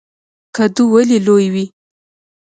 کدو 0.55 0.83
ولې 0.93 1.17
لوی 1.25 1.47
وي؟ 1.53 1.65